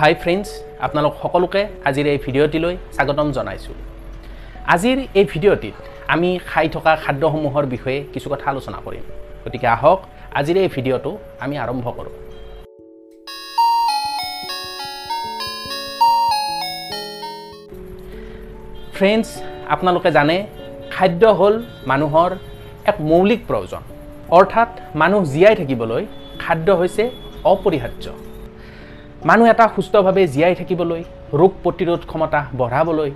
[0.00, 0.48] হাই friends
[0.86, 3.76] আপোনালোক সকলোকে আজিৰ এই ভিডিঅ'টিলৈ স্বাগতম জনাইছোঁ।
[4.74, 5.76] আজিৰ এই ভিডিঅ'টিত
[6.14, 9.04] আমি খাই থকা খাদ্যসমূহৰ বিষয়ে কিছু কথা আলোচনা কৰিম।
[9.44, 9.98] গতিকে আহক
[10.38, 11.10] আজিৰ এই ভিডিঅ'টো
[11.44, 12.14] আমি আৰম্ভ কৰোঁ।
[18.96, 19.28] ফ্ৰেণ্ডছ
[19.74, 20.36] আপোনালোকে জানে
[20.94, 21.54] খাদ্য হ'ল
[21.90, 22.30] মানুহৰ
[22.90, 23.82] এক মৌলিক প্ৰয়োজন।
[24.38, 26.02] অৰ্থাৎ মানুহ জীয়াই থাকিবলৈ
[26.42, 27.04] খাদ্য হৈছে
[27.52, 28.06] অপৰিহাৰ্য।
[29.26, 31.02] মানুহ এটা সুস্থভাৱে জীয়াই থাকিবলৈ
[31.40, 33.10] ৰোগ প্ৰতিৰোধ ক্ষমতা বঢ়াবলৈ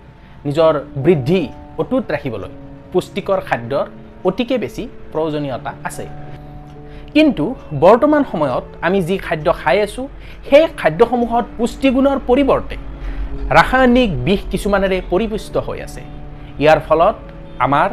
[0.46, 0.72] নিজৰ
[1.04, 1.42] বৃদ্ধি
[1.82, 2.50] অটুট ৰাখিবলৈ
[2.92, 3.86] পুষ্টিকৰ খাদ্যৰ
[4.28, 6.04] অতিকে বেছি প্ৰয়োজনীয়তা আছে।
[7.14, 7.44] কিন্তু
[7.84, 10.06] বৰ্তমান সময়ত আমি যি খাদ্য খাই আছোঁ
[10.48, 12.76] সেই খাদ্যসমূহত পুষ্টিগুণৰ পৰিৱৰ্তে
[13.58, 16.02] ৰাসায়নিক বিষ কিছুমানেৰে পৰিপুষ্ট হৈ আছে।
[16.62, 17.16] ইয়াৰ ফলত
[17.66, 17.88] আমাৰ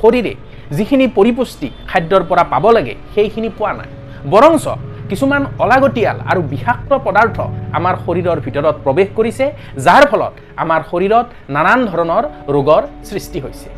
[0.00, 0.34] শৰীৰে
[0.76, 3.90] যিখিনি পৰিপুষ্টি খাদ্যৰ পৰা পাব লাগে সেইখিনি পোৱা নাই।
[4.32, 4.64] বৰঞ্চ
[5.10, 7.36] কিছুমান অলাগতিয়াল আৰু বিষাক্ত পদাৰ্থ
[7.78, 9.44] আমাৰ শৰীৰৰ ভিতৰত প্ৰৱেশ কৰিছে
[9.86, 13.68] যাৰ ফলত আমাৰ শৰীৰত নানান ধৰণৰ ৰোগৰ সৃষ্টি হৈছে।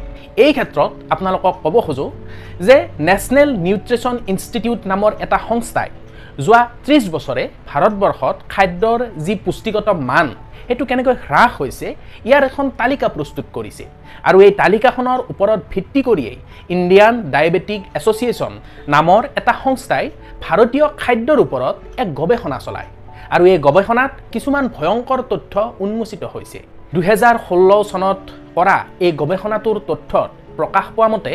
[0.45, 2.11] এই ক্ষেত্ৰত আপোনালোকক ক'ব খোজোঁ
[2.67, 2.77] যে
[3.09, 5.89] নেশ্যনেল নিউট্ৰিশ্যন ইনষ্টিটিউট নামৰ এটা সংস্থাই
[6.45, 10.27] যোৱা ত্ৰিছ বছৰে ভাৰতবৰ্ষত খাদ্যৰ যি পুষ্টিগত মান
[10.67, 11.89] সেইটো কেনেকৈ হ্ৰাস হৈছে
[12.28, 13.84] ইয়াৰ এখন তালিকা প্ৰস্তুত কৰিছে।
[14.28, 16.39] আৰু এই তালিকাখনৰ ওপৰত ভিত্তি কৰিয়েই
[16.75, 18.53] ইণ্ডিয়ান ডায়েবেটিক এছ'চিয়েশ্যন
[18.95, 20.05] নামৰ এটা সংস্থাই
[20.45, 22.89] ভাৰতীয় খাদ্যৰ ওপৰত এক গৱেষণা চলায়।
[23.34, 26.58] আৰু এই গৱেষণাত কিছুমান ভয়ংকৰ তথ্য উন্মোচিত হৈছে।
[26.95, 28.20] দুহেজাৰ ষোল্ল চনত
[28.56, 31.33] কৰা এই গৱেষণাটোৰ তথ্যত প্ৰকাশ পোৱা মতে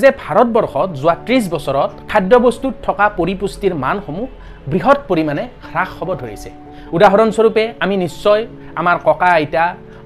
[0.00, 4.28] যে ভাৰতবৰ্ষত যোৱা ত্ৰিছ বছৰত খাদ্যবস্তুত থকা পৰিপুষ্টিৰ মানসমূহ
[4.70, 6.50] বৃহৎ পৰিমাণে হ্ৰাস হ'ব ধৰিছে।
[6.96, 8.42] উদাহৰণস্বৰূপে আমি নিশ্চয়
[8.80, 9.64] আমাৰ ককা আইতা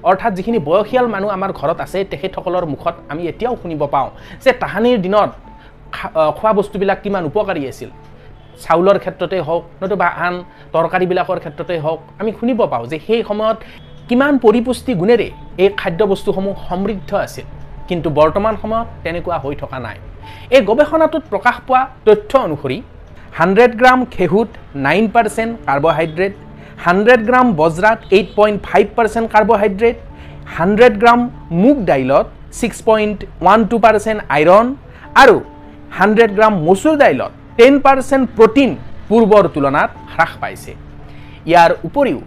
[0.09, 4.09] অৰ্থাৎ যিখিনি বয়সীয়াল মানুহ আমাৰ ঘৰত আছে তেখেতসকলৰ মুখত আমি এতিয়াও শুনিব পাওঁ
[4.43, 5.29] যে তাহানিৰ দিনত
[6.37, 7.89] খোৱা বস্তুবিলাক কিমান উপকাৰী আছিল।
[8.63, 10.33] চাউলৰ ক্ষেত্ৰতে হওক নতুবা আন
[10.73, 13.57] তৰকাৰীবিলাকৰ ক্ষেত্ৰতে হওক আমি শুনিব পাওঁ যে সেই সময়ত
[14.09, 15.27] কিমান পৰিপুষ্টি গুণেৰে
[15.63, 17.45] এই খাদ্যবস্তুসমূহ সমৃদ্ধ আছিল।
[17.89, 19.97] কিন্তু বৰ্তমান সময়ত তেনেকুৱা হৈ থকা নাই।
[20.55, 22.77] এই গৱেষণাটোত প্ৰকাশ পোৱা তথ্য অনুসৰি
[23.39, 24.49] hundred gram ঘেঁহুত
[24.87, 26.33] nine percent carbohydrate
[26.85, 29.97] hundred gram বজ্ৰাত eight point five percent carbohydrate
[30.57, 31.19] hundred gram
[31.63, 32.27] মুগ দাইলত
[32.59, 34.65] six point one two percent iron
[35.21, 35.35] আৰু
[35.99, 38.71] হাণ্ড্ৰেড গ্ৰাম মচুৰ দাইলত টেন পাৰ্চেণ্ট প্ৰ'টিন
[39.09, 40.71] পূৰ্বৰ তুলনাত হ্ৰাস পাইছে।
[41.49, 42.19] ইয়াৰ উপৰিও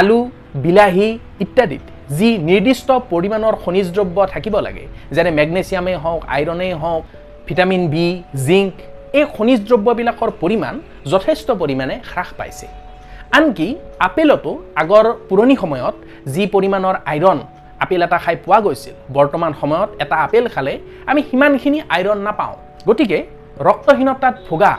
[0.00, 0.18] আলু
[0.64, 1.08] বিলাহী
[1.44, 1.84] ইত্যাদিত
[2.18, 7.02] যি নিৰ্দিষ্ট পৰিমাণৰ খনিজ দ্ৰব্য থাকিব লাগে যেনে মেগনেছিয়ামেই হওক আইৰণেই হওক
[7.48, 8.06] ভিটামিন বি
[8.46, 8.74] জিংক
[9.18, 10.74] এই খনিজ দ্ৰব্যবিলাকৰ পৰিমাণ
[11.12, 12.66] যথেষ্ট পৰিমাণে হ্ৰাস পাইছে।
[13.36, 13.68] আনকি
[14.08, 14.50] আপেলতো
[14.82, 15.94] আগৰ পুৰণি সময়ত
[16.34, 17.38] যি পৰিমাণৰ আইৰণ
[17.84, 20.74] আপেল এটা খাই পোৱা গৈছিল বৰ্তমান সময়ত এটা আপেল খালে
[21.10, 22.54] আমি সিমানখিনি আইৰণ নাপাওঁ।
[22.88, 23.18] গতিকে
[23.68, 24.72] ৰক্তহীনতাত ভোগা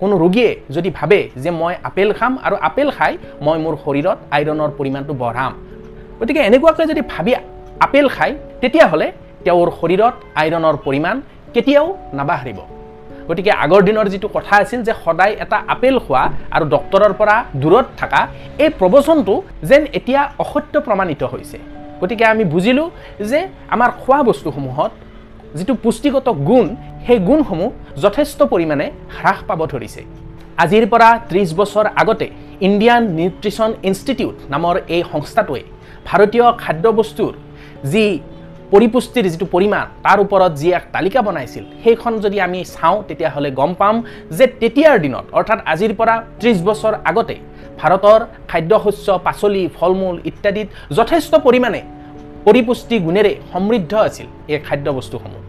[0.00, 3.12] কোনো ৰোগীয়ে যদি ভাবে যে মই আপেল খাম আৰু আপেল খাই
[3.44, 5.52] মই মোৰ শৰীৰত আইৰণৰ পৰিমাণটো বঢ়াম।
[6.20, 7.32] গতিকে এনেকুৱাকৈ যদি ভাবি
[7.86, 9.06] আপেল খায় তেতিয়াহ'লে
[9.44, 11.16] তেওঁৰ শৰীৰত আইৰণৰ পৰিমাণ
[11.54, 11.86] কেতিয়াও
[12.18, 12.58] নাবাঢ়িব।
[13.28, 16.22] গতিকে আগৰ দিনৰ যিটো কথা আছিল যে সদায় এটা আপেল খোৱা
[16.56, 18.20] আৰু ডক্তৰৰ পৰা দূৰত থকা
[18.64, 19.34] এই প্ৰবচনটো
[19.68, 21.58] যেন এতিয়া অসত্য প্ৰমাণিত হৈছে।
[22.00, 22.88] গতিকে আমি বুজিলোঁ
[23.30, 23.40] যে
[23.74, 24.92] আমাৰ খোৱা বস্তুসমূহত
[25.56, 26.66] যিটো পুষ্টিগত গুণ
[27.06, 27.70] সেই গুণসমূহ
[28.04, 28.86] যথেষ্ট পৰিমাণে
[29.18, 30.00] হ্ৰাস পাব ধৰিছে।
[30.62, 32.26] আজিৰ পৰা ত্ৰিছ বছৰ আগতে
[32.68, 35.62] ইণ্ডিয়ান নিউট্ৰিশ্যন ইনষ্টিটিউট নামৰ এই সংস্থাটোৱে
[36.08, 37.32] ভাৰতীয় খাদ্যবস্তুৰ
[37.92, 38.04] যি
[38.72, 43.72] পৰিপুষ্টিৰ যিটো পৰিমাণ তাৰ ওপৰত যি এক তালিকা বনাইছিল সেইখন যদি আমি চাওঁ তেতিয়াহ'লে গম
[43.80, 43.96] পাম
[44.36, 47.36] যে তেতিয়াৰ দিনত অৰ্থাৎ আজিৰ পৰা ত্ৰিছ বছৰ আগতে
[47.80, 50.68] ভাৰতৰ খাদ্যশস্য পাচলি ফল মূল ইত্যাদিত
[50.98, 51.80] যথেষ্ট পৰিমাণে
[52.46, 55.42] পৰিপুষ্টি গুণেৰে সমৃদ্ধ আছিল এই খাদ্যবস্তুসমূহ।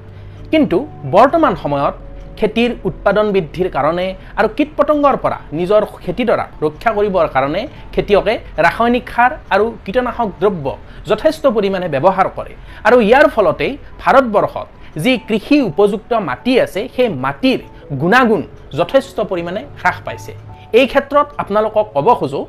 [0.51, 0.77] কিন্তু
[1.15, 1.95] বৰ্তমান সময়ত
[2.39, 4.07] খেতিৰ উৎপাদন বৃদ্ধিৰ কাৰণে
[4.39, 7.61] আৰু কীট পতংগৰ পৰা নিজৰ খেতিডৰা ৰক্ষা কৰিবৰ কাৰণে
[7.93, 8.33] খেতিয়কে
[8.65, 10.65] ৰাসায়নিক সাৰ আৰু কীটনাশক দ্ৰব্য
[11.09, 12.51] যথেষ্ট পৰিমাণে ব্যৱহাৰ কৰে।
[12.87, 13.71] আৰু ইয়াৰ ফলতেই
[14.01, 14.67] ভাৰতবৰ্ষত
[15.03, 17.59] যি কৃষি উপযুক্ত মাটি আছে সেই মাটিৰ
[18.01, 18.41] গুণাগুণ
[18.79, 20.31] যথেষ্ট পৰিমাণে হ্ৰাস পাইছে।
[20.79, 22.45] এই ক্ষেত্ৰত আপোনালোকক ক'ব খোজোঁ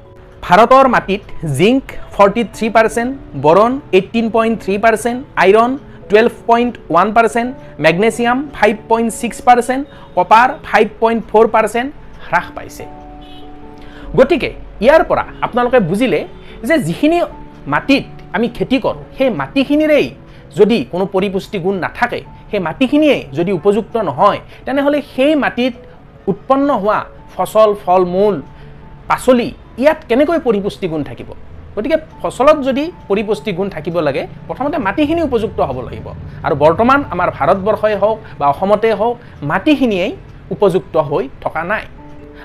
[0.46, 1.22] ভাৰতৰ মাটিত
[1.58, 1.84] zinc
[2.14, 3.12] forty three percent
[3.44, 5.70] boron eighteen point three percent iron
[6.08, 7.50] twelve point one percent
[7.84, 9.82] magnesium five point six percent
[10.16, 11.90] copper five point four percent
[12.26, 12.84] হ্ৰাস পাইছে।
[14.18, 14.50] গতিকে
[14.84, 16.20] ইয়াৰ পৰা আপোনালোকে বুজিলে
[16.68, 17.18] যে যিখিনি
[17.74, 18.04] মাটিত
[18.36, 20.06] আমি খেতি কৰোঁ সেই মাটিখিনিৰেই
[20.58, 22.20] যদি কোনো পৰিপুষ্টি গুণ নাথাকে
[22.50, 25.74] সেই মাটিখিনিয়ে যদি উপযুক্ত নহয় তেনেহ'লে সেই মাটিত
[26.30, 26.98] উৎপন্ন হোৱা
[27.34, 28.34] ফচল ফল মূল
[29.08, 29.48] পাচলি
[29.82, 31.30] ইয়াত কেনেকৈ পৰিপুষ্টি গুণ থাকিব?
[31.76, 36.06] গতিকে ফচলত যদি পৰিপুষ্টি গুণ থাকিব লাগে প্ৰথমতে মাটিখিনি উপযুক্ত হ'ব লাগিব।
[36.46, 39.16] আৰু বৰ্তমান আমাৰ ভাৰতবৰ্ষই হওক বা অসমতে হওক
[39.50, 40.12] মাটিখিনিয়েই
[40.54, 41.84] উপযুক্ত হৈ থকা নাই।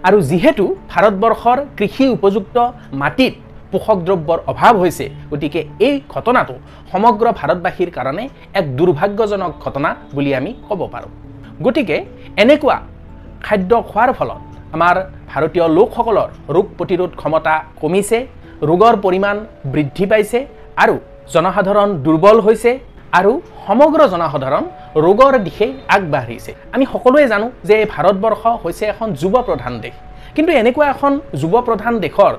[0.07, 2.57] আৰু যিহেতু ভাৰতবৰ্ষৰ কৃষি উপযুক্ত
[3.01, 3.33] মাটিত
[3.71, 6.55] পোষক দ্ৰব্যৰ অভাৱ হৈছে গতিকে এই ঘটনাটো
[6.91, 8.23] সমগ্ৰ ভাৰতবাসীৰ কাৰণে
[8.59, 11.11] এক দুৰ্ভাগ্যজনক ঘটনা বুলি আমি ক'ব পাৰোঁ।
[11.65, 11.97] গতিকে
[12.43, 12.77] এনেকুৱা
[13.45, 14.41] খাদ্য খোৱাৰ ফলত
[14.75, 14.95] আমাৰ
[15.31, 18.17] ভাৰতীয় লোকসকলৰ ৰোগ প্ৰতিৰোধ ক্ষমতা কমিছে
[18.61, 19.35] ৰোগৰ পৰিমাণ
[19.73, 20.39] বৃদ্ধি পাইছে
[20.83, 20.95] আৰু
[21.33, 22.71] জনসাধাৰণ দুৰ্বল হৈছে
[23.19, 23.31] আৰু
[23.65, 24.63] সমগ্ৰ জনসাধাৰণ
[25.05, 29.95] ৰোগৰ দিশে আগবাঢ়িছে। আমি সকলোৱে জানো যে ভাৰতবৰ্ষ হৈছে এখন যুৱ প্ৰধান দেশ।
[30.35, 31.11] কিন্তু এনেকুৱা এখন
[31.41, 32.33] যুৱ প্ৰধান দেশৰ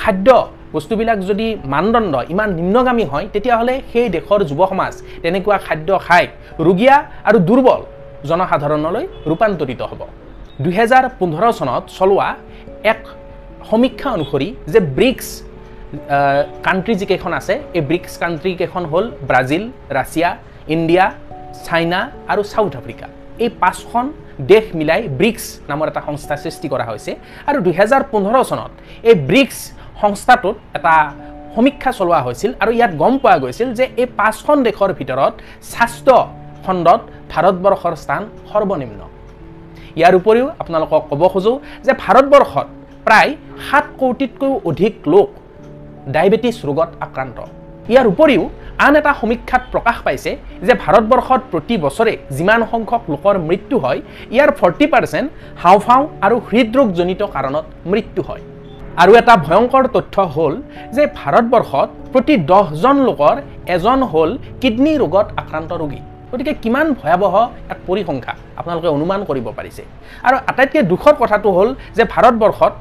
[0.00, 0.28] খাদ্য
[0.74, 4.92] বস্তুবিলাক যদি মানদণ্ড ইমান নিম্নগামী হয় তেতিয়াহ'লে সেই দেশৰ যুৱ সমাজ
[5.22, 6.24] তেনেকুৱা খাদ্য খাই
[6.66, 6.96] ৰোগীয়া
[7.28, 7.80] আৰু দুৰ্বল
[8.30, 10.00] জনসাধাৰণলৈ ৰূপান্তৰিত হ'ব।
[10.64, 12.28] দুহেজাৰ পোন্ধৰ চনত চলোৱা
[12.92, 13.00] এক
[13.70, 15.28] সমীক্ষা অনুসৰি যে ব্ৰিক্স
[15.92, 19.64] কাণ্ট্ৰি যিকেইখন আছে এই ব্ৰিক্স কাণ্ট্ৰিকেইখন হ'ল ব্ৰাজিল
[19.98, 20.30] ৰাছিয়া
[20.74, 21.04] ইণ্ডিয়া
[21.66, 22.00] চাইনা
[22.32, 23.06] আৰু চাউথ আফ্ৰিকা।
[23.44, 24.06] এই পাঁচখন
[24.52, 27.12] দেশ মিলাই ব্ৰিক্স নামৰ এটা সংস্থা সৃষ্টি কৰা হৈছে
[27.48, 28.72] আৰু দুহেজাৰ পোন্ধৰ চনত
[29.08, 29.58] এই ব্ৰিক্স
[30.02, 30.94] সংস্থাটোত এটা
[31.54, 35.34] সমীক্ষা চলোৱা হৈছিল আৰু ইয়াত গম পোৱা গৈছিল যে এই পাঁচখন দেশৰ ভিতৰত
[35.72, 36.14] স্বাস্থ্য
[36.64, 37.00] খণ্ডত
[37.32, 39.00] ভাৰতবৰ্ষৰ স্থান সৰ্বনিম্ন।
[39.98, 41.56] ইয়াৰ উপৰিও আপোনালোকক ক'ব খোজোঁ
[41.86, 42.66] যে ভাৰতবৰ্ষত
[43.06, 43.30] প্ৰায়
[43.66, 45.28] সাত কোটিতকৈও অধিক লোক
[46.14, 47.38] ডায়েবেটিছ ৰোগত আক্ৰান্ত।
[47.92, 48.42] ইয়াৰ উপৰিও
[48.86, 50.30] আন এটা সমীক্ষাত প্ৰকাশ পাইছে
[50.66, 54.00] যে ভাৰতবৰ্ষত প্ৰতি বছৰে যিমান সংখ্যক লোকৰ মৃত্যু হয়
[54.34, 55.28] ইয়াৰ ফৰ্টি পাৰ্চেণ্ট
[55.62, 58.42] হাওঁফাওঁ আৰু হৃদৰোগজনিত কাৰণত মৃত্যু হয়।
[59.02, 60.54] আৰু এটা ভয়ংকৰ তথ্য হ'ল
[60.96, 63.34] যে ভাৰতবৰ্ষত প্ৰতি দহজন লোকৰ
[63.74, 64.30] এজন হ'ল
[64.62, 66.00] কিডনী ৰোগত আক্ৰান্ত ৰোগী।
[66.30, 67.34] গতিকে কিমান ভয়াৱহ
[67.72, 69.82] এক পৰিসংখ্যা আপোনালোকে অনুমান কৰিব পাৰিছে।
[70.26, 72.72] আৰু আটাইতকৈ দুখৰ কথাটো হ'ল যে ভাৰতবৰ্ষত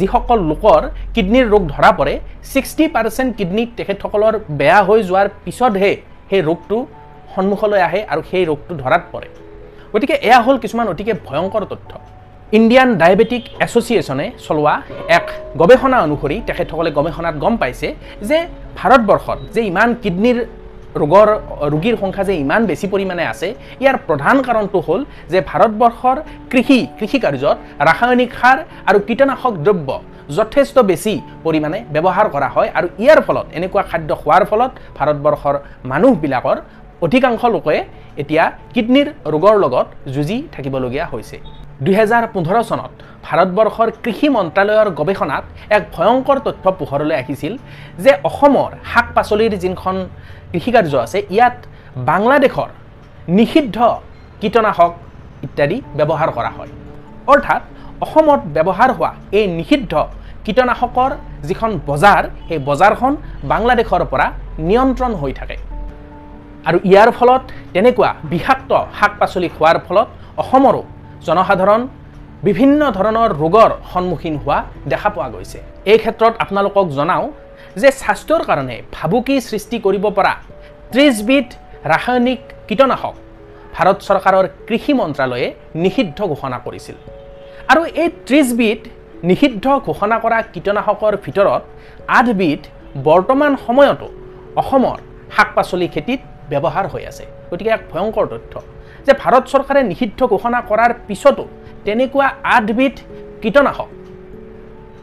[0.00, 0.82] যিসকল লোকৰ
[1.14, 2.14] কিডনীৰ ৰোগ ধৰা পৰে
[2.52, 5.92] ছিক্সটি পাৰ্চেণ্ট কিডনী তেখেতসকলৰ বেয়া হৈ যোৱাৰ পিছতহে
[6.30, 6.76] সেই ৰোগটো
[7.34, 9.28] সন্মুখলৈ আহে আৰু সেই ৰোগটো ধৰাত পৰে।
[9.92, 11.90] গতিকে এয়া হ'ল কিছুমান অতিকে ভয়ংকৰ তথ্য।
[12.58, 14.74] ইণ্ডিয়ান ডায়েবেটিক এছ'চিয়েশ্যনে চলোৱা
[15.18, 15.26] এক
[15.60, 17.88] গৱেষণা অনুসৰি তেখেতসকলে গৱেষণাত গম পাইছে
[18.28, 18.38] যে
[18.78, 20.38] ভাৰতবৰ্ষত যে ইমান কিডনীৰ
[21.00, 21.28] ৰোগৰ
[21.72, 23.48] ৰোগীৰ সংখ্যা যে ইমান বেছি পৰিমাণে আছে
[23.82, 25.00] ইয়াৰ প্ৰধান কাৰণটো হ'ল
[25.32, 26.16] যে ভাৰতবৰ্ষৰ
[26.52, 27.56] কৃষি কৃষি কাৰ্যত
[27.88, 28.58] ৰাসায়নিক সাৰ
[28.88, 29.88] আৰু কীটনাশক দ্ৰব্য
[30.38, 31.14] যথেষ্ট বেছি
[31.44, 35.56] পৰিমাণে ব্যৱহাৰ কৰা হয় আৰু ইয়াৰ ফলত এনেকুৱা খাদ্য খোৱাৰ ফলত ভাৰতবৰ্ষৰ
[35.90, 36.56] মানুহবিলাকৰ
[37.04, 37.76] অধিকাংশ লোকে
[38.22, 38.44] এতিয়া
[38.74, 41.36] কিডনীৰ ৰোগৰ লগত যুঁজি থাকিবলগীয়া হৈছে।
[41.84, 42.92] দুহেজাৰ পোন্ধৰ চনত
[43.26, 45.44] ভাৰতবৰ্ষৰ কৃষি মন্ত্ৰালয়ৰ গৱেষণাত
[45.76, 47.52] এক ভয়ংকৰ তথ্য পোহৰলৈ আহিছিল
[48.04, 49.96] যে অসমৰ শাক পাচলিৰ যিখন
[50.52, 51.56] কৃষিকাৰ্য আছে ইয়াত
[52.10, 52.70] বাংলাদেশৰ
[53.38, 53.78] নিষিদ্ধ
[54.40, 54.92] কীটনাশক
[55.46, 56.72] ইত্যাদি ব্যৱহাৰ কৰা হয়।
[57.32, 57.62] অৰ্থাৎ
[58.04, 59.92] অসমত ব্যৱহাৰ হোৱা এই নিষিদ্ধ
[60.44, 61.10] কীটনাশকৰ
[61.48, 63.12] যিখন বজাৰ সেই বজাৰখন
[63.52, 64.26] বাংলাদেশৰ পৰা
[64.68, 65.56] নিয়ন্ত্ৰণ হৈ থাকে।
[66.68, 67.42] আৰু ইয়াৰ ফলত
[67.74, 70.08] তেনেকুৱা বিষাক্ত শাক পাচলি খোৱাৰ ফলত
[70.42, 70.82] অসমৰো
[71.26, 71.82] জনসাধাৰণ
[72.48, 74.58] বিভিন্ন ধৰণৰ ৰোগৰ সন্মুখীন হোৱা
[74.92, 75.58] দেখা পোৱা গৈছে।
[75.92, 77.26] এই ক্ষেত্ৰত আপোনালোকক জনাওঁ
[77.80, 80.32] যে স্বাস্থ্যৰ কাৰণে ভাবুকি সৃষ্টি কৰিব পৰা
[80.92, 81.46] ত্ৰিছবিধ
[81.92, 83.14] ৰাসায়নিক কীটনাশক
[83.74, 85.48] ভাৰত চৰকাৰৰ কৃষি মন্ত্ৰালয়ে
[85.84, 86.96] নিষিদ্ধ ঘোষণা কৰিছিল।
[87.70, 88.80] আৰু এই ত্ৰিছবিধ
[89.30, 91.62] নিষিদ্ধ ঘোষণা কৰা কীটনাশকৰ ভিতৰত
[92.18, 92.60] আঠবিধ
[93.08, 94.08] বৰ্তমান সময়তো
[94.62, 94.96] অসমৰ
[95.34, 96.20] শাক পাচলি খেতিত
[96.50, 98.54] ব্যৱহাৰ হৈ আছে। গতিকে এক ভয়ংকৰ তথ্য
[99.06, 101.44] যে ভাৰত চৰকাৰে নিষিদ্ধ ঘোষণা কৰাৰ পিছতো
[101.84, 102.94] তেনেকুৱা আঠবিধ
[103.42, 103.88] কীটনাশক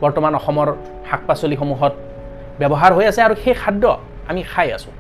[0.02, 0.68] বৰ্তমান অসমৰ
[1.08, 1.94] শাক পাচলিসমূহত
[2.62, 3.84] ব্যৱহাৰ হৈ আছে আৰু সেই খাদ্য
[4.30, 4.94] আমি খাই আছোঁ।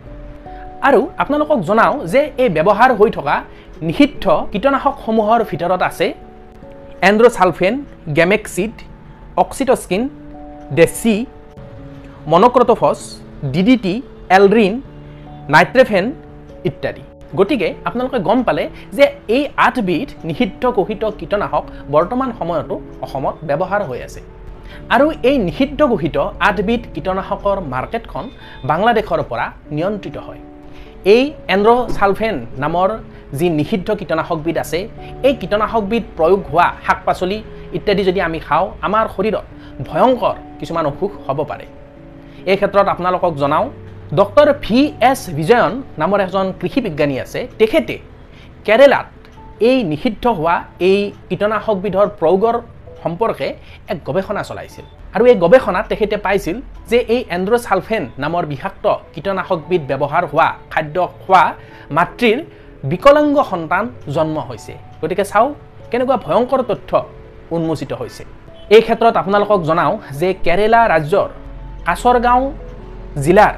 [0.87, 3.35] আৰু আপোনালোকক জনাওঁ যে এই ব্যৱহাৰ হৈ থকা
[3.87, 6.07] নিষিদ্ধ কীটনাশকসমূহৰ ভিতৰত আছে
[7.09, 7.73] এণ্ড্ৰ'চালফেন
[8.17, 8.75] গেমেক্সিড
[9.43, 10.03] অক্সিটস্কিন
[10.77, 11.15] ডেচি
[12.31, 12.99] monocrotophos
[13.53, 13.93] D D T
[14.37, 14.73] aldrin
[15.55, 16.05] nitrofen
[16.69, 17.03] ইত্যাদি।
[17.39, 18.63] গতিকে আপোনালোকে গম পালে
[18.97, 19.05] যে
[19.35, 24.21] এই আঠবিধ নিষিদ্ধ ঘোষিত কীটনাশক বৰ্তমান সময়তো অসমত ব্যৱহাৰ হৈ আছে।
[24.95, 26.17] আৰু এই নিষিদ্ধ ঘোষিত
[26.49, 28.25] আঠবিধ কীটনাশকৰ মাৰ্কেটখন
[28.71, 30.41] বাংলাদেশৰ পৰা নিয়ন্ত্ৰিত হয়।
[31.15, 32.89] এই এণ্ড্ৰ'চালফেন নামৰ
[33.39, 34.79] যি নিষিদ্ধ কীটনাশকবিধ আছে
[35.27, 37.37] এই কীটনাশকবিধ প্ৰয়োগ হোৱা শাক পাচলি
[37.77, 39.45] ইত্যাদি যদি আমি খাওঁ আমাৰ শৰীৰত
[39.87, 41.65] ভয়ংকৰ কিছুমান অসুখ হ'ব পাৰে।
[42.51, 43.65] এই ক্ষেত্ৰত আপোনালোকক জনাওঁ
[44.19, 44.79] ডক্টৰ ভি
[45.11, 47.95] এছ বিজয়ন নামৰ এজন কৃষি বিজ্ঞানী আছে। তেখেতে
[48.65, 49.07] কেৰেলাত
[49.69, 50.55] এই নিষিদ্ধ হোৱা
[50.89, 52.55] এই কীটনাশকবিধৰ প্ৰয়োগৰ
[53.03, 53.47] সম্পৰ্কে
[53.91, 56.57] এক গৱেষণা চলাইছিল। আৰু এই গৱেষণাত তেখেতে পাইছিল
[56.89, 61.43] যে এই এণ্ড্ৰ'চালফেন নামৰ বিষাক্ত কীটনাশকবিধ ব্যৱহাৰ হোৱা খাদ্য খোৱা
[61.97, 62.37] মাতৃৰ
[62.91, 63.83] বিকলাংগ সন্তান
[64.15, 65.51] জন্ম হৈছে। গতিকে চাওক
[65.91, 66.91] কেনেকুৱা ভয়ংকৰ তথ্য
[67.55, 68.23] উন্মোচিত হৈছে।
[68.75, 71.29] এই ক্ষেত্ৰত আপোনালোকক জনাওঁ যে কেৰেলা ৰাজ্যৰ
[71.87, 72.43] কাছৰগাঁও
[73.25, 73.53] জিলাৰ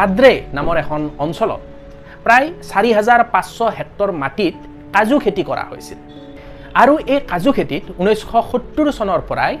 [0.00, 1.60] পাদ্ৰে নামৰ এখন অঞ্চলত
[2.24, 4.54] প্ৰায় চাৰি হাজাৰ পাঁচশ হেক্টৰ মাটিত
[4.94, 5.98] কাজু খেতি কৰা হৈছিল।
[6.82, 9.52] আৰু এই কাজু খেতিত ঊনৈছশ সত্তৰ চনৰ পৰাই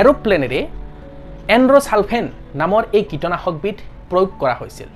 [0.00, 0.60] এৰোপ্লেনেৰে
[1.56, 2.24] এণ্ড্ৰ'চালফেন
[2.60, 3.76] নামৰ এই কীটনাশকবিধ
[4.10, 4.88] প্ৰয়োগ কৰা হৈছিল।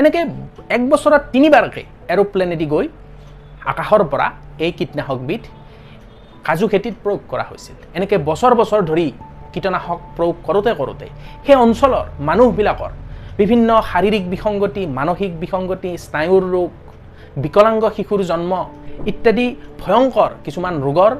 [0.00, 0.22] এনেকৈ
[0.76, 1.84] এক বছৰত তিনিবাৰকৈ
[2.14, 2.86] এৰোপ্লেনেদি গৈ
[3.72, 4.26] আকাশৰ পৰা
[4.64, 5.42] এই কীটনাশকবিধ
[6.46, 9.06] কাজু খেতিত প্ৰয়োগ কৰা হৈছিল। এনেকৈ বছৰ বছৰ ধৰি
[9.52, 11.06] কীটনাশক প্ৰয়োগ কৰোঁতে কৰোঁতে
[11.44, 12.92] সেই অঞ্চলৰ মানুহবিলাকৰ
[13.40, 16.70] বিভিন্ন শাৰীৰিক বিসংগতি মানসিক বিসংগতি স্নায়ুৰ ৰোগ
[17.44, 18.52] বিকলাংগ শিশুৰ জন্ম
[19.10, 19.46] ইত্যাদি
[19.82, 21.12] ভয়ংকৰ কিছুমান ৰোগৰ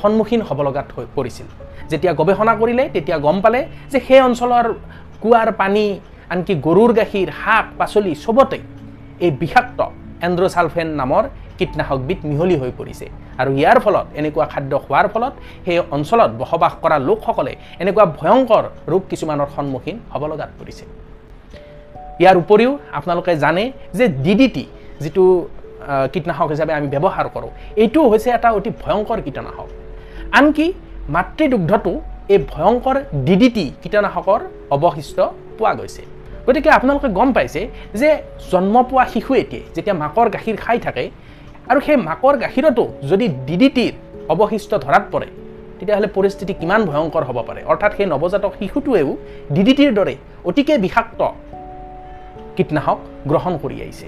[0.00, 1.46] সন্মুখীন হ'ব লগাত হৈ পৰিছিল।
[1.90, 3.60] যেতিয়া গৱেষণা কৰিলে তেতিয়া গম পালে
[3.92, 4.66] যে সেই অঞ্চলৰ
[5.22, 5.84] কুঁৱাৰ পানী
[6.32, 8.58] আনকি গৰুৰ গাখীৰ শাক পাচলি চবতে
[9.24, 9.80] এই বিষাক্ত
[10.26, 11.24] এণ্ড্ৰচালফেন নামৰ
[11.58, 13.06] কীটনাশকবিধ মিহলি হৈ পৰিছে।
[13.40, 15.34] আৰু ইয়াৰ ফলত এনেকুৱা খাদ্য খোৱাৰ ফলত
[15.64, 20.84] সেই অঞ্চলত বসবাস কৰা লোকসকলে এনেকুৱা ভয়ংকৰ ৰোগ কিছুমানৰ সন্মুখীন হ'ব লগাত পৰিছে।
[22.22, 23.64] ইয়াৰ উপৰিও আপোনালোকে জানে
[23.98, 24.64] যে ডি ডি টি
[25.02, 25.24] যিটো
[26.12, 27.50] কীটনাশক হিচাপে আমি ব্যৱহাৰ কৰোঁ
[27.82, 29.68] এইটো হৈছে এটা অতি ভয়ংকৰ কীটনাশক।
[30.38, 30.66] আনকি
[31.14, 31.92] মাতৃদুগ্ধটো
[32.34, 32.96] এই ভয়ংকৰ
[33.26, 34.40] ডি ডি টি কীটনাশকৰ
[34.74, 35.18] অৱশিষ্ট
[35.58, 36.02] পোৱা গৈছে।
[36.46, 37.60] গতিকে আপোনালোকে গম পাইছে
[38.00, 38.08] যে
[38.52, 41.04] জন্ম পোৱা শিশু এটিয়ে যেতিয়া মাকৰ গাখীৰ খাই থাকে
[41.70, 43.92] আৰু সেই মাকৰ গাখীৰতো যদি ডি ডি টিৰ
[44.32, 45.28] অৱশিষ্ট ধৰাত পৰে
[45.78, 49.08] তেতিয়াহ'লে পৰিস্থিতি কিমান ভয়ংকৰ হ'ব পাৰে। অৰ্থাৎ সেই নৱজাতক শিশুটোৱেও
[49.54, 50.14] ডি ডি টিৰ দৰে
[50.48, 51.20] অতিকে বিষাক্ত
[52.56, 52.98] কীটনাশক
[53.30, 54.06] গ্ৰহণ কৰি আহিছে।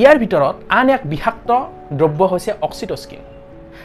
[0.00, 1.50] ইয়াৰ ভিতৰত আন এক বিষাক্ত
[1.98, 3.22] দ্ৰব্য হৈছে অক্সিটস্কিন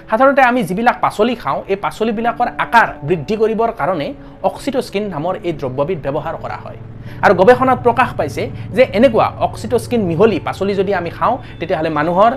[0.10, 4.08] সাধাৰণতে আমি যিবিলাক পাচলি খাওঁ এই পাচলিবিলাকৰ আকাৰ বৃদ্ধি কৰিবৰ কাৰণে
[4.50, 6.80] অক্সিটস্কিন নামৰ এই দ্ৰব্যবিধ ব্যৱহাৰ কৰা হয়।
[7.26, 8.44] আৰু গৱেষণাত প্ৰকাশ পাইছে
[8.76, 12.32] যে এনেকুৱা অক্সিটস্কিন মিহলি পাচলি যদি আমি খাওঁ তেতিয়াহ'লে মানুহৰ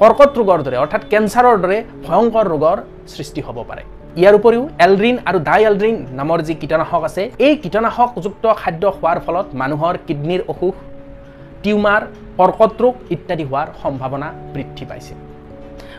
[0.00, 2.76] কৰ্কট ৰোগৰ দৰে অৰ্থাৎ কেঞ্চাৰৰ দৰে ভয়ংকৰ ৰোগৰ
[3.14, 3.82] সৃষ্টি হ'ব পাৰে।
[4.16, 9.46] ইয়াৰ উপৰিও এলড্ৰিন আৰু ডাই এলড্ৰিন নামৰ যি কীটনাশক আছে এই কীটনাশকযুক্ত খাদ্য খোৱাৰ ফলত
[9.60, 10.74] মানুহৰ কিডনীৰ অসুখ
[11.62, 12.02] টিউমাৰ
[12.38, 15.12] কৰ্কট ৰোগ ইত্যাদি হোৱাৰ সম্ভাৱনা বৃদ্ধি পাইছে।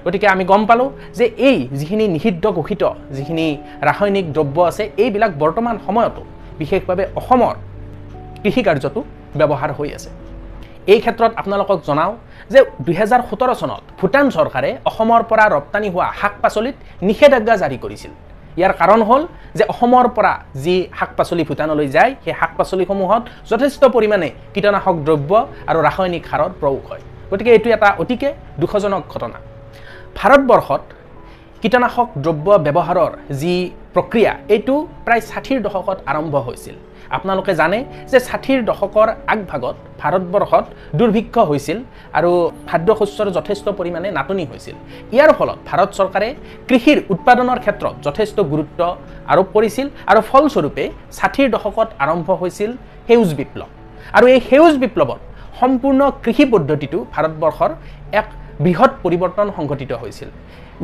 [0.06, 0.90] গতিকে আমি গম পালোঁ
[1.20, 2.84] যে এই যিখিনি নিষিদ্ধ ঘোষিত
[3.16, 3.48] যিখিনি
[3.90, 6.22] ৰাসায়নিক দ্ৰব্য আছে এইবিলাক বৰ্তমান সময়তো
[6.60, 7.56] বিশেষভাৱে অসমৰ
[8.44, 9.00] কৃষিকাৰ্যতো
[9.40, 10.10] ব্যৱহাৰ হৈ আছে।
[10.94, 12.14] এই ক্ষেত্ৰত আপোনালোকক জনাওঁ
[12.54, 16.76] যে দুহেজাৰ সোতৰ চনত ভূটান চৰকাৰে অসমৰ পৰা ৰপ্তানি হোৱা শাক পাচলিত
[17.08, 18.12] নিষেধাজ্ঞা জাৰি কৰিছিল।
[18.60, 19.24] ইয়াৰ কাৰণ হ'ল
[19.58, 25.32] যে অসমৰ পৰা যি শাক পাচলি ভূটানলৈ যায় সেই শাক পাচলিসমূহত যথেষ্ট পৰিমাণে কীটনাশক দ্ৰব্য
[25.70, 28.30] আৰু ৰাসায়নিক সাৰৰ প্ৰয়োগ হয়। গতিকে এইটো এটা অতিকে
[28.62, 29.38] দুখজনক ঘটনা।
[30.18, 30.84] ভাৰতবৰ্ষত
[31.62, 33.54] কীটনাশক দ্ৰব্য ব্যৱহাৰৰ যি
[33.96, 36.76] প্ৰক্ৰিয়া এইটো প্ৰায় ষাঠিৰ দশকত আৰম্ভ হৈছিল।
[37.18, 37.80] আপোনালোকে জানে
[38.12, 40.66] যে ষাঠিৰ দশকৰ আগভাগত ভাৰতবৰ্ষত
[41.00, 41.78] দুৰ্ভিক্ষ হৈছিল
[42.18, 42.32] আৰু
[42.70, 44.76] খাদ্যশস্যৰ যথেষ্ট পৰিমাণে নাটনি হৈছিল।
[45.16, 46.30] ইয়াৰ ফলত ভাৰত চৰকাৰে
[46.70, 48.80] কৃষিৰ উৎপাদনৰ ক্ষেত্ৰত যথেষ্ট গুৰুত্ব
[49.32, 50.84] আৰোপ কৰিছিল আৰু ফলস্বৰূপে
[51.20, 52.72] ষাঠিৰ দশকত আৰম্ভ হৈছিল
[53.08, 53.70] সেউজ বিপ্লৱ।
[54.18, 55.20] আৰু এই সেউজ বিপ্লৱত
[55.60, 57.72] সম্পূৰ্ণ কৃষি পদ্ধতিটো ভাৰতবৰ্ষৰ
[58.20, 58.28] এক
[58.66, 60.30] বৃহৎ পৰিৱৰ্তন সংঘটিত হৈছিল।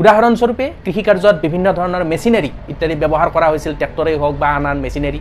[0.01, 5.19] উদাহৰণস্বৰূপে কৃষিকাৰ্যত বিভিন্ন ধৰণৰ মেচিনাৰী ইত্যাদি ব্যৱহাৰ কৰা হৈছিল। ট্ৰেক্টৰেই হওক বা আন আন মেচিনাৰী।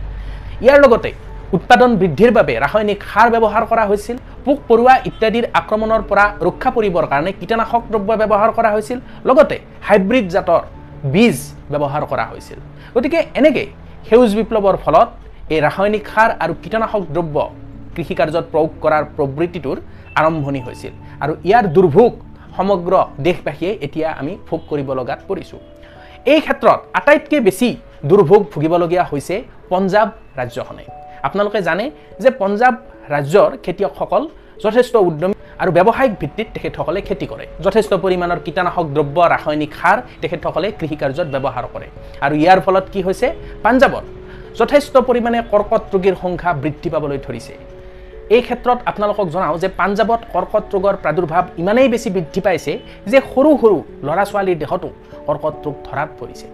[0.63, 1.09] ইয়াৰ লগতে
[1.55, 7.05] উৎপাদন বৃদ্ধিৰ বাবে ৰাসায়নিক সাৰ ব্যৱহাৰ কৰা হৈছিল পোক পৰুৱা ইত্যাদিৰ আক্ৰমণৰ পৰা ৰক্ষা পৰিবৰ
[7.11, 8.97] কাৰণে কীটনাশক দ্ৰব্য ব্যৱহাৰ কৰা হৈছিল
[9.29, 9.57] লগতে
[9.87, 10.61] হাইব্ৰিড জাতৰ
[11.13, 11.37] বীজ
[11.73, 12.59] ব্যৱহাৰ কৰা হৈছিল।
[12.95, 13.67] গতিকে এনেকৈ
[14.09, 15.07] সেউজ বিপ্লৱৰ ফলত
[15.53, 17.37] এই ৰাসায়নিক সাৰ আৰু কীটনাশক দ্ৰব্য
[17.95, 19.77] কৃষিকাৰ্যত প্ৰয়োগ কৰাৰ প্ৰবৃত্তিটোৰ
[20.19, 20.93] আৰম্ভণি হৈছিল
[21.23, 22.11] আৰু ইয়াৰ দুৰ্ভোগ
[22.57, 22.93] সমগ্ৰ
[23.27, 25.59] দেশবাসীয়ে এতিয়া আমি ভোগ কৰিব লগাত পৰিছোঁ।
[26.33, 27.67] এই ক্ষেত্ৰত আটাইতকৈ বেছি
[28.09, 29.35] দুৰ্ভোগ ভুগিবলগীয়া হৈছে
[29.71, 30.07] পঞ্জাৱ
[30.39, 30.83] ৰাজ্যখনে
[31.27, 31.85] আপোনালোকে জানে
[32.23, 32.73] যে পঞ্জাৱ
[33.13, 34.23] ৰাজ্যৰ খেতিয়কসকল
[34.63, 40.67] যথেষ্ট উদ্যমী আৰু ব্যৱসায়িক ভিত্তিত তেখেতসকলে খেতি কৰে। যথেষ্ট পৰিমাণৰ কীটনাশক দ্ৰব্য ৰাসায়নিক সাৰ তেখেতসকলে
[40.79, 41.87] কৃষিকাৰ্যত ব্যৱহাৰ কৰে।
[42.25, 43.27] আৰু ইয়াৰ ফলত কি হৈছে?
[43.65, 44.05] পাঞ্জাৱত
[44.59, 47.53] যথেষ্ট পৰিমাণে কৰ্কট ৰোগীৰ সংখ্যা বৃদ্ধি পাবলৈ ধৰিছে।
[48.35, 52.73] এই ক্ষেত্ৰত আপোনালোকক জনাওঁ যে পাঞ্জাৱত কৰ্কট ৰোগৰ প্ৰাদুৰ্ভাৱ ইমানেই বেছি বৃদ্ধি পাইছে
[53.11, 54.87] যে সৰু সৰু ল'ৰা ছোৱালীৰ দেহতো
[55.27, 56.47] কৰ্কট ৰোগ ধৰাত পৰিছে।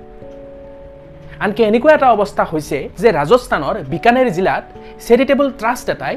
[1.45, 4.63] আনকি এনেকুৱা এটা অৱস্থা হৈছে যে ৰাজস্থানৰ বিকানেৰ জিলাত
[5.07, 6.15] চেৰিটেবল ট্ৰাষ্ট এটাই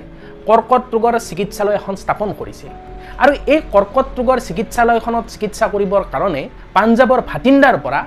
[0.49, 2.71] কৰ্কট ৰোগৰ চিকিৎসালয় এখন স্থাপন কৰিছিল।
[3.23, 6.43] আৰু এই কৰ্কট ৰোগৰ চিকিৎসালয়খনত চিকিৎসা কৰিবৰ কাৰণে
[6.77, 8.01] পাঞ্জাৱৰ ভাটিন্দাৰ পৰা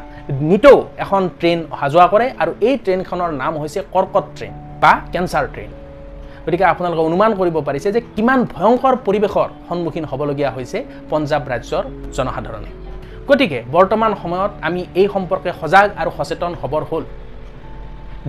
[0.50, 5.45] নিতৌ এখন ট্ৰেইন অহা যোৱা কৰে আৰু এই ট্ৰেইনখনৰ নাম হৈছে কৰ্কট ট্ৰেইন বা কেঞ্চাৰ
[5.53, 5.71] ট্ৰেইন।
[6.45, 10.77] গতিকে আপোনালোকে অনুমান কৰিব পাৰিছে যে কিমান ভয়ংকৰ পৰিৱেশৰ সন্মুখীন হ'বলগীয়া হৈছে
[11.12, 11.83] পঞ্জাৱ ৰাজ্যৰ
[12.15, 12.71] জনসাধাৰণে।
[13.29, 17.03] গতিকে বৰ্তমান সময়ত আমি এই সম্পৰ্কে সজাগ আৰু সচেতন হ'বৰ হ'ল।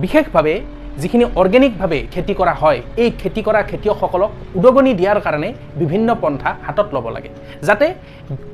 [0.03, 0.55] বিশেষভাৱে
[1.01, 5.49] যিখিনি অৰ্গেনিকভাৱে খেতি কৰা হয় এই খেতি কৰা খেতিয়কসকলক উদগনি দিয়াৰ কাৰণে
[5.81, 7.29] বিভিন্ন পন্থা হাতত ল'ব লাগে
[7.67, 7.85] যাতে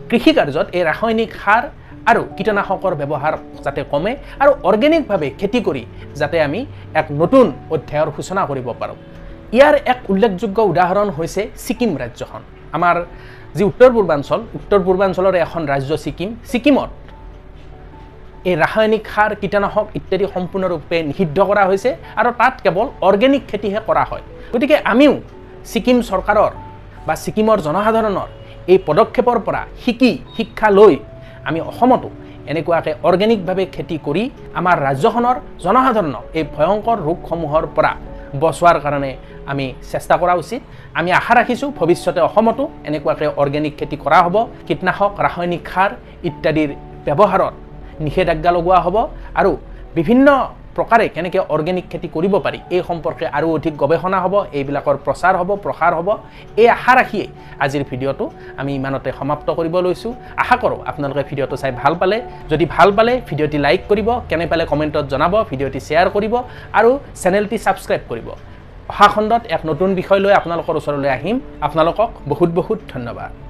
[0.10, 1.64] কৃষিকাৰ্যত এই ৰাসায়নিক সাৰ
[2.10, 3.34] আৰু কীটনাশকৰ ব্যৱহাৰ
[3.66, 4.12] যাতে কমে
[4.42, 5.84] আৰু অৰ্গেনিকভাৱে খেতি কৰি
[6.20, 6.60] যাতে আমি
[7.00, 8.98] এক নতুন অধ্যায়ৰ সূচনা কৰিব পাৰোঁ।
[9.58, 12.42] ইয়াৰ এক উল্লেখযোগ্য উদাহৰণ হৈছে ছিকিম ৰাজ্যখন।
[12.78, 12.96] আমাৰ
[13.56, 16.90] যি উত্তৰ পূৰ্বাঞ্চল উত্তৰ পূৰ্বাঞ্চলৰ এখন ৰাজ্য ছিকিম ছিকিমত
[18.50, 24.04] এই ৰাসায়নিক সাৰ কীটনাশক ইত্যাদি সম্পূৰ্ণৰূপে নিষিদ্ধ কৰা হৈছে আৰু তাত কেৱল অৰ্গেনিক খেতিহে কৰা
[24.10, 25.14] হয়। গতিকে আমিও
[25.72, 26.52] ছিকিম চৰকাৰৰ
[27.08, 28.30] বা ছিকিমৰ জনসাধাৰণৰ
[28.72, 30.94] এই পদক্ষেপৰ পৰা শিকি শিক্ষা লৈ
[31.48, 32.10] আমি অসমতো
[32.52, 34.24] এনেকুৱাকৈ অৰ্গেনিকভাৱে খেতি কৰি
[34.60, 37.92] আমাৰ ৰাজ্যখনৰ জনসাধাৰণক এই ভয়ংকৰ ৰোগসমূহৰ পৰা
[38.44, 39.12] বচোৱাৰ কাৰণে
[39.52, 40.62] আমি চেষ্টা কৰা উচিত।
[41.00, 44.36] আমি আশা ৰাখিছোঁ ভৱিষ্যতে অসমতো এনেকুৱাকৈ অৰ্গেনিক খেতি কৰা হ'ব
[44.68, 45.92] কীটনাশক ৰাসায়নিক সাৰ
[46.30, 46.70] ইত্যাদিৰ
[47.06, 47.54] ব্যৱহাৰত
[48.06, 48.96] নিষেধাজ্ঞা লগোৱা হ'ব
[49.40, 49.52] আৰু
[49.98, 50.28] বিভিন্ন
[50.78, 55.50] প্ৰকাৰে কেনেকৈ অৰ্গেনিক খেতি কৰিব পাৰি এই সম্পৰ্কে আৰু অধিক গৱেষণা হ'ব এইবিলাকৰ প্ৰচাৰ হ'ব
[55.66, 56.10] প্ৰসাৰ হ'ব।
[56.62, 57.30] এই আশা ৰাখিয়েই
[57.64, 58.26] আজিৰ ভিডিঅ'টো
[58.60, 60.12] আমি ইমানতে সমাপ্ত কৰিব লৈছোঁ।
[60.44, 62.18] আশা কৰোঁ আপোনালোকে ভিডিঅ'টো চাই ভাল পালে।
[62.52, 66.34] যদি ভাল পালে ভিডিঅ'টি লাইক কৰিব কেনে পালে কমেণ্টত জনাব ভিডিঅ'টি শ্বেয়াৰ কৰিব
[66.80, 66.92] আৰু
[67.22, 68.28] চেনেলটি ছাবস্ক্ৰাইব কৰিব।
[68.92, 73.45] অহা খণ্ডত এক নতুন বিষয় লৈ আপোনালোকৰ ওচৰলৈ আহিম। আপোনালোকক বহুত বহুত ধন্যবাদ।